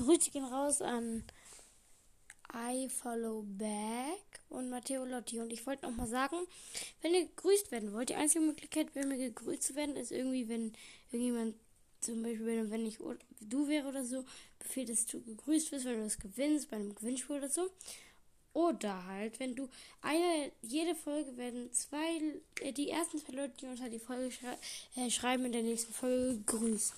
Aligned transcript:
Grüße 0.00 0.30
gehen 0.30 0.44
raus 0.44 0.80
an 0.80 1.24
I 2.54 2.88
Follow 2.88 3.44
Back 3.46 4.40
und 4.48 4.70
Matteo 4.70 5.04
Lotti. 5.04 5.40
Und 5.40 5.52
ich 5.52 5.66
wollte 5.66 5.86
noch 5.86 5.94
mal 5.94 6.06
sagen, 6.06 6.36
wenn 7.02 7.14
ihr 7.14 7.26
gegrüßt 7.26 7.70
werden 7.70 7.92
wollt, 7.92 8.08
die 8.08 8.14
einzige 8.14 8.44
Möglichkeit, 8.44 8.94
wenn 8.94 9.08
mir 9.08 9.18
gegrüßt 9.18 9.62
zu 9.62 9.74
werden, 9.74 9.96
ist 9.96 10.10
irgendwie, 10.10 10.48
wenn 10.48 10.72
irgendjemand, 11.12 11.54
zum 12.00 12.22
Beispiel, 12.22 12.70
wenn 12.70 12.86
ich 12.86 12.98
du 13.40 13.68
wäre 13.68 13.88
oder 13.88 14.02
so, 14.02 14.24
befehlt, 14.58 14.88
dass 14.88 15.04
du 15.04 15.20
gegrüßt 15.20 15.70
wirst, 15.70 15.84
wenn 15.84 16.00
du 16.00 16.06
es 16.06 16.18
gewinnst, 16.18 16.70
bei 16.70 16.76
einem 16.76 16.94
Gewinnspiel 16.94 17.36
oder 17.36 17.50
so. 17.50 17.68
Oder 18.54 19.04
halt, 19.06 19.38
wenn 19.38 19.54
du 19.54 19.68
eine, 20.00 20.50
jede 20.62 20.94
Folge 20.94 21.36
werden 21.36 21.70
zwei, 21.72 22.40
äh, 22.62 22.72
die 22.72 22.88
ersten 22.88 23.18
zwei 23.18 23.34
Leute, 23.34 23.54
die 23.60 23.66
unter 23.66 23.90
die 23.90 24.00
Folge 24.00 24.32
schrei 24.32 24.56
äh, 24.96 25.10
schreiben, 25.10 25.44
in 25.44 25.52
der 25.52 25.62
nächsten 25.62 25.92
Folge 25.92 26.38
gegrüßt. 26.38 26.94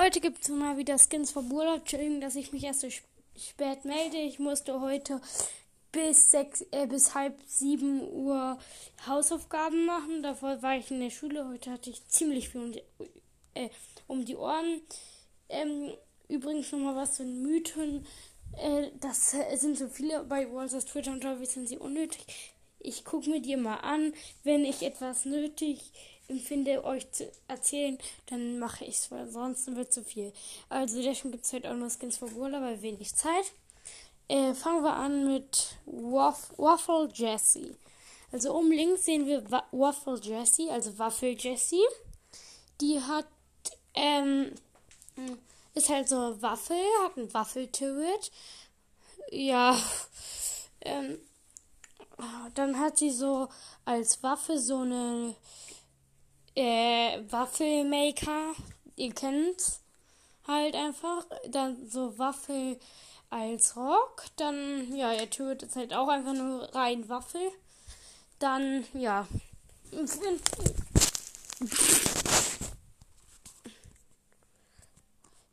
Heute 0.00 0.20
gibt 0.20 0.40
es 0.40 0.48
mal 0.48 0.78
wieder 0.78 0.96
Skins 0.96 1.30
vom 1.30 1.52
Urlaub. 1.52 1.80
Entschuldigung, 1.80 2.22
dass 2.22 2.34
ich 2.34 2.54
mich 2.54 2.64
erst 2.64 2.80
so 2.80 2.88
spät 2.88 3.84
melde. 3.84 4.16
Ich 4.16 4.38
musste 4.38 4.80
heute 4.80 5.20
bis 5.92 6.30
sechs, 6.30 6.64
äh, 6.70 6.86
bis 6.86 7.14
halb 7.14 7.38
sieben 7.46 8.10
Uhr 8.10 8.58
Hausaufgaben 9.06 9.84
machen. 9.84 10.22
Davor 10.22 10.62
war 10.62 10.78
ich 10.78 10.90
in 10.90 11.00
der 11.00 11.10
Schule. 11.10 11.46
Heute 11.46 11.70
hatte 11.70 11.90
ich 11.90 12.08
ziemlich 12.08 12.48
viel 12.48 12.62
um 12.62 12.72
die, 12.72 12.82
äh, 13.52 13.68
um 14.06 14.24
die 14.24 14.36
Ohren. 14.36 14.80
Ähm, 15.50 15.92
übrigens 16.28 16.72
nochmal 16.72 16.96
was 16.96 17.16
zu 17.16 17.24
den 17.24 17.42
Mythen. 17.42 18.06
Äh, 18.56 18.86
das 19.00 19.34
äh, 19.34 19.54
sind 19.56 19.76
so 19.76 19.86
viele 19.88 20.24
bei 20.24 20.50
Walters 20.50 20.86
Twitter 20.86 21.12
und 21.12 21.20
Tobi 21.20 21.44
sind 21.44 21.68
sie 21.68 21.76
unnötig. 21.76 22.54
Ich 22.80 23.04
gucke 23.04 23.30
mir 23.30 23.40
die 23.40 23.56
mal 23.56 23.76
an. 23.76 24.12
Wenn 24.42 24.64
ich 24.64 24.82
etwas 24.82 25.24
nötig 25.24 25.92
empfinde, 26.28 26.84
euch 26.84 27.10
zu 27.12 27.30
erzählen, 27.48 27.98
dann 28.26 28.58
mache 28.58 28.84
ich 28.84 28.96
es, 28.96 29.10
weil 29.10 29.22
ansonsten 29.22 29.76
wird 29.76 29.92
zu 29.92 30.02
viel. 30.02 30.32
Also 30.68 31.02
deswegen 31.02 31.32
gibt 31.32 31.44
es 31.44 31.52
heute 31.52 31.70
auch 31.70 31.76
nur 31.76 31.90
Skins 31.90 32.18
for 32.18 32.28
Brawler, 32.28 32.62
weil 32.62 32.82
wenig 32.82 33.14
Zeit. 33.14 33.52
Äh, 34.28 34.54
fangen 34.54 34.84
wir 34.84 34.94
an 34.94 35.32
mit 35.32 35.76
Waff 35.86 36.52
Waffle 36.56 37.10
Jessie. 37.12 37.76
Also 38.32 38.54
oben 38.54 38.70
links 38.70 39.04
sehen 39.04 39.26
wir 39.26 39.50
Wa 39.50 39.64
Waffle 39.72 40.20
Jessie, 40.22 40.70
also 40.70 40.96
Waffel 40.98 41.36
Jessie. 41.36 41.82
Die 42.80 43.00
hat, 43.00 43.26
ähm, 43.94 44.52
ist 45.74 45.88
halt 45.88 46.08
so 46.08 46.40
Waffel, 46.40 46.76
hat 47.02 47.16
ein 47.16 47.34
Waffelturret. 47.34 48.30
Ja, 49.32 49.76
ähm, 50.82 51.18
dann 52.54 52.78
hat 52.78 52.98
sie 52.98 53.10
so 53.10 53.48
als 53.84 54.22
Waffe 54.22 54.58
so 54.58 54.78
eine 54.78 55.34
äh, 56.54 57.20
Waffelmaker, 57.30 58.54
ihr 58.96 59.14
kennt's 59.14 59.80
halt 60.46 60.74
einfach. 60.74 61.24
Dann 61.48 61.88
so 61.88 62.18
Waffel 62.18 62.78
als 63.30 63.76
Rock. 63.76 64.24
Dann, 64.36 64.94
ja, 64.94 65.12
ihr 65.12 65.30
tötet 65.30 65.70
ist 65.70 65.76
halt 65.76 65.94
auch 65.94 66.08
einfach 66.08 66.34
nur 66.34 66.74
rein 66.74 67.08
Waffel. 67.08 67.52
Dann, 68.38 68.84
ja. 68.94 69.26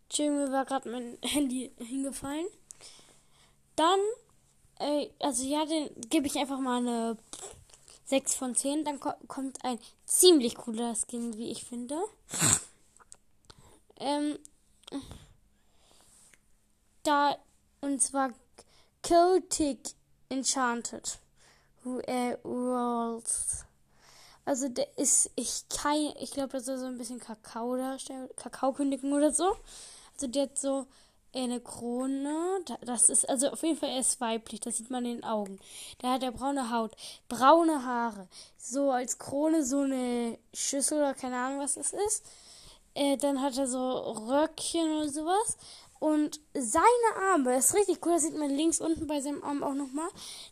Entschuldigung, 0.09 0.45
mir 0.45 0.51
war 0.51 0.65
gerade 0.65 0.89
mein 0.89 1.17
Handy 1.21 1.71
hingefallen. 1.77 2.47
Dann, 3.75 3.99
äh, 4.79 5.09
also 5.19 5.43
ja, 5.43 5.65
den 5.65 5.89
gebe 6.09 6.27
ich 6.27 6.37
einfach 6.37 6.59
mal 6.59 6.77
eine 6.77 7.17
6 8.05 8.35
von 8.35 8.55
10. 8.55 8.85
Dann 8.85 8.99
ko 8.99 9.11
kommt 9.27 9.63
ein 9.63 9.79
ziemlich 10.05 10.55
cooler 10.55 10.95
Skin, 10.95 11.37
wie 11.37 11.51
ich 11.51 11.63
finde. 11.63 11.97
ähm, 13.99 14.37
da, 17.03 17.37
und 17.81 18.01
zwar 18.01 18.31
Celtic 19.05 19.79
Enchanted. 20.29 21.19
Äh, 22.05 22.35
Worlds. 22.43 23.65
Also 24.43 24.67
der 24.69 24.97
ist 24.97 25.29
ich 25.35 25.67
kein, 25.69 26.13
ich 26.19 26.31
glaube, 26.31 26.49
das 26.49 26.65
soll 26.65 26.77
so 26.77 26.85
ein 26.85 26.97
bisschen 26.97 27.19
Kakao 27.19 27.75
darstellen, 27.77 28.29
Kakao 28.35 28.73
kündigen 28.73 29.13
oder 29.13 29.31
so. 29.31 29.55
Also 30.13 30.27
der 30.27 30.43
hat 30.43 30.57
so 30.57 30.87
eine 31.33 31.59
Krone. 31.59 32.59
Das 32.81 33.09
ist, 33.09 33.27
also 33.29 33.49
auf 33.49 33.63
jeden 33.63 33.77
Fall, 33.77 33.89
er 33.89 33.99
ist 33.99 34.19
weiblich, 34.21 34.59
das 34.59 34.77
sieht 34.77 34.89
man 34.89 35.05
in 35.05 35.17
den 35.17 35.23
Augen. 35.23 35.59
Da 35.99 36.13
hat 36.13 36.23
er 36.23 36.31
braune 36.31 36.71
Haut, 36.71 36.95
braune 37.27 37.83
Haare. 37.83 38.27
So 38.57 38.91
als 38.91 39.19
Krone 39.19 39.63
so 39.63 39.81
eine 39.81 40.37
Schüssel 40.53 40.99
oder 40.99 41.13
keine 41.13 41.37
Ahnung, 41.37 41.59
was 41.59 41.75
das 41.75 41.93
ist. 41.93 42.25
Äh, 42.93 43.17
dann 43.17 43.41
hat 43.41 43.57
er 43.57 43.67
so 43.67 43.79
Röckchen 44.27 44.97
oder 44.97 45.09
sowas. 45.09 45.57
Und 45.99 46.39
seine 46.53 47.31
Arme, 47.31 47.53
das 47.53 47.67
ist 47.67 47.75
richtig 47.75 48.05
cool, 48.05 48.13
das 48.13 48.23
sieht 48.23 48.37
man 48.37 48.49
links 48.49 48.79
unten 48.79 49.07
bei 49.07 49.19
seinem 49.19 49.43
Arm 49.43 49.63
auch 49.63 49.73
nochmal. 49.73 50.09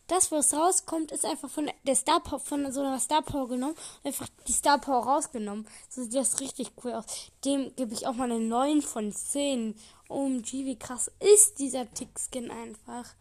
Das, 0.07 0.31
was 0.31 0.53
rauskommt, 0.53 1.11
ist 1.11 1.25
einfach 1.25 1.50
von 1.50 1.69
der 1.83 1.95
Star 1.95 2.19
Power, 2.19 2.39
von 2.39 2.72
so 2.72 2.81
einer 2.81 3.00
Star 3.00 3.22
Power 3.22 3.47
genommen. 3.47 3.75
Einfach 4.03 4.28
die 4.47 4.53
Star 4.53 4.79
Power 4.79 5.03
rausgenommen. 5.05 5.67
So 5.89 6.03
sieht 6.03 6.16
das 6.16 6.39
richtig 6.39 6.72
cool 6.84 6.94
aus. 6.94 7.05
Dem 7.44 7.75
gebe 7.75 7.94
ich 7.94 8.07
auch 8.07 8.13
mal 8.13 8.31
eine 8.31 8.39
9 8.39 8.81
von 8.81 9.11
10. 9.11 9.75
OMG, 10.07 10.66
wie 10.66 10.78
krass 10.78 11.11
ist 11.19 11.59
dieser 11.59 11.91
Tick-Skin 11.91 12.51
einfach. 12.51 13.16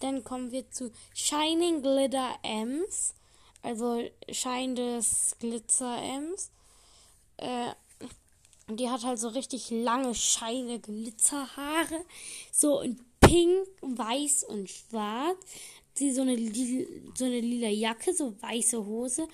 Dann 0.00 0.24
kommen 0.24 0.52
wir 0.52 0.70
zu 0.70 0.90
Shining 1.14 1.82
Glitter 1.82 2.34
Ems. 2.42 3.14
Also 3.62 4.02
scheinendes 4.30 5.36
Glitzer 5.40 5.96
Ems. 6.00 6.50
Äh, 7.38 7.72
die 8.68 8.90
hat 8.90 9.04
halt 9.04 9.18
so 9.18 9.28
richtig 9.28 9.70
lange, 9.70 10.14
scheine 10.14 10.80
Glitzerhaare. 10.80 12.04
So 12.52 12.80
in 12.80 13.00
pink, 13.20 13.66
weiß 13.80 14.44
und 14.44 14.68
schwarz. 14.68 15.38
Sie 15.94 16.12
so 16.12 16.22
eine, 16.22 16.36
so 17.14 17.24
eine 17.24 17.40
lila 17.40 17.68
Jacke, 17.68 18.12
so 18.12 18.34
weiße 18.42 18.84
Hose, 18.84 19.28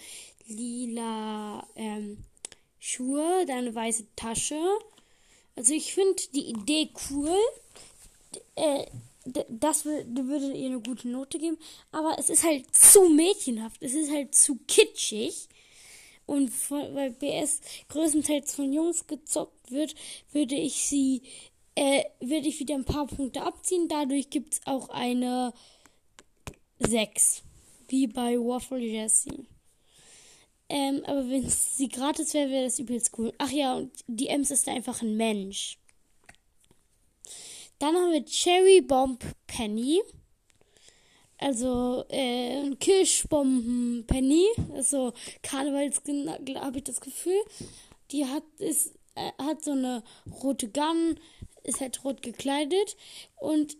lila 0.46 1.66
ähm, 1.74 2.18
Schuhe, 2.78 3.44
dann 3.46 3.58
eine 3.58 3.74
weiße 3.74 4.06
Tasche. 4.14 4.60
Also 5.56 5.74
ich 5.74 5.94
finde 5.94 6.22
die 6.34 6.50
Idee 6.50 6.90
cool. 7.10 7.36
Äh, 8.54 8.86
das 9.48 9.84
würde 9.84 10.52
ihr 10.52 10.66
eine 10.66 10.80
gute 10.80 11.08
Note 11.08 11.38
geben. 11.38 11.58
Aber 11.90 12.16
es 12.18 12.28
ist 12.28 12.44
halt 12.44 12.74
zu 12.74 13.08
mädchenhaft. 13.08 13.82
Es 13.82 13.94
ist 13.94 14.10
halt 14.10 14.34
zu 14.34 14.58
kitschig. 14.66 15.48
Und 16.26 16.50
von, 16.50 16.94
weil 16.94 17.10
BS 17.10 17.60
größtenteils 17.88 18.54
von 18.54 18.72
Jungs 18.72 19.06
gezockt 19.06 19.70
wird, 19.70 19.94
würde 20.32 20.54
ich 20.54 20.74
sie, 20.86 21.22
äh, 21.74 22.04
würde 22.20 22.48
ich 22.48 22.60
wieder 22.60 22.74
ein 22.74 22.84
paar 22.84 23.06
Punkte 23.06 23.42
abziehen. 23.42 23.88
Dadurch 23.88 24.30
gibt 24.30 24.54
es 24.54 24.60
auch 24.66 24.88
eine 24.88 25.52
6. 26.78 27.42
Wie 27.88 28.06
bei 28.06 28.36
Waffle 28.36 28.78
Jessie. 28.78 29.46
Ähm, 30.68 31.02
aber 31.04 31.28
wenn 31.28 31.48
sie 31.50 31.88
gratis 31.88 32.32
wäre, 32.32 32.48
wäre 32.50 32.64
das 32.64 32.78
übelst 32.78 33.10
cool. 33.18 33.32
Ach 33.36 33.50
ja, 33.50 33.74
und 33.74 33.92
die 34.06 34.28
Ems 34.28 34.50
ist 34.50 34.68
einfach 34.68 35.02
ein 35.02 35.16
Mensch. 35.16 35.78
Dann 37.78 37.94
haben 37.94 38.12
wir 38.12 38.24
Cherry 38.24 38.80
Bomb 38.80 39.22
Penny. 39.46 40.00
Also, 41.42 42.04
äh, 42.08 42.70
Kirschbomben 42.76 44.04
Penny. 44.06 44.46
Also, 44.74 45.12
Karnevalskin, 45.42 46.30
habe 46.30 46.78
ich 46.78 46.84
das 46.84 47.00
Gefühl. 47.00 47.40
Die 48.12 48.26
hat, 48.26 48.44
ist, 48.58 48.94
äh, 49.16 49.32
hat 49.42 49.64
so 49.64 49.72
eine 49.72 50.04
rote 50.42 50.68
Gun, 50.68 51.18
ist 51.64 51.80
halt 51.80 52.04
rot 52.04 52.22
gekleidet 52.22 52.96
und 53.36 53.76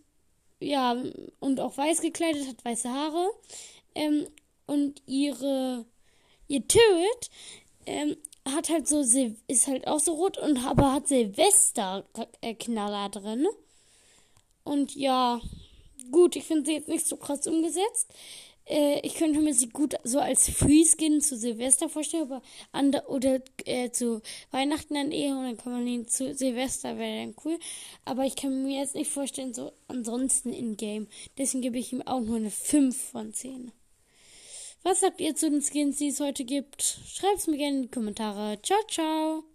ja, 0.59 0.95
und 1.39 1.59
auch 1.59 1.77
weiß 1.77 2.01
gekleidet, 2.01 2.47
hat 2.47 2.63
weiße 2.63 2.89
Haare. 2.89 3.29
Ähm, 3.95 4.27
und 4.65 5.01
ihre 5.05 5.85
ihr 6.47 6.67
Turret 6.67 7.29
ähm, 7.85 8.17
hat 8.45 8.69
halt 8.69 8.87
so, 8.87 9.01
ist 9.47 9.67
halt 9.67 9.87
auch 9.87 9.99
so 9.99 10.13
rot 10.13 10.37
und 10.37 10.65
aber 10.65 10.93
hat 10.93 11.07
Silvester-Knaller 11.07 13.09
drin. 13.09 13.47
Und 14.63 14.95
ja, 14.95 15.41
gut, 16.11 16.35
ich 16.35 16.43
finde 16.43 16.65
sie 16.65 16.73
jetzt 16.73 16.87
nicht 16.87 17.07
so 17.07 17.17
krass 17.17 17.47
umgesetzt. 17.47 18.09
Äh, 18.65 18.99
ich 19.05 19.15
könnte 19.15 19.39
mir 19.39 19.53
sie 19.53 19.69
gut 19.69 19.95
so 20.03 20.19
als 20.19 20.49
Free-Skin 20.49 21.21
zu 21.21 21.37
Silvester 21.37 21.89
vorstellen, 21.89 22.23
aber 22.23 22.41
ander 22.71 23.09
oder 23.09 23.39
äh, 23.65 23.91
zu 23.91 24.21
Weihnachten 24.51 24.95
dann 24.95 25.11
eher 25.11 25.35
und 25.37 25.43
dann 25.43 25.57
kann 25.57 25.73
man 25.73 25.87
ihn 25.87 26.07
zu 26.07 26.33
Silvester, 26.33 26.97
wäre 26.97 27.25
dann 27.25 27.35
cool. 27.43 27.59
Aber 28.05 28.25
ich 28.25 28.35
kann 28.35 28.63
mir 28.63 28.79
jetzt 28.79 28.95
nicht 28.95 29.11
vorstellen, 29.11 29.53
so 29.53 29.73
ansonsten 29.87 30.53
in-game. 30.53 31.07
Deswegen 31.37 31.61
gebe 31.61 31.77
ich 31.77 31.91
ihm 31.91 32.01
auch 32.01 32.21
nur 32.21 32.37
eine 32.37 32.51
5 32.51 32.95
von 32.95 33.33
10. 33.33 33.71
Was 34.83 34.99
sagt 34.99 35.21
ihr 35.21 35.35
zu 35.35 35.49
den 35.49 35.61
Skins, 35.61 35.97
die 35.97 36.09
es 36.09 36.19
heute 36.19 36.43
gibt? 36.43 36.81
Schreibt 36.81 37.37
es 37.37 37.47
mir 37.47 37.57
gerne 37.57 37.77
in 37.77 37.81
die 37.83 37.91
Kommentare. 37.91 38.59
Ciao, 38.61 38.79
ciao! 38.89 39.52